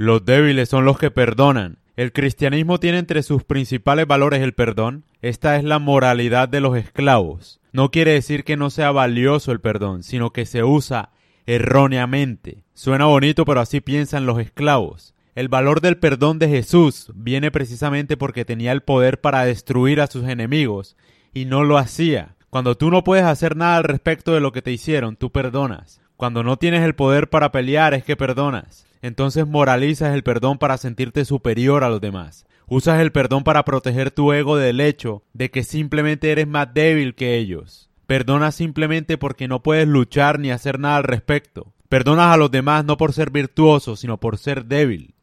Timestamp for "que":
0.98-1.10, 8.44-8.56, 10.30-10.46, 24.52-24.62, 28.02-28.16, 35.50-35.64, 37.14-37.36